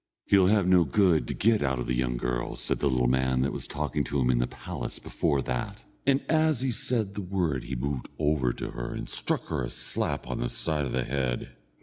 [0.25, 3.41] "He'll have no good to get out of the young girl," said the little man
[3.41, 7.21] that was talking to him in the palace before that, and as he said the
[7.21, 10.91] word he moved over to her and struck her a slap on the side of
[10.91, 11.55] the head.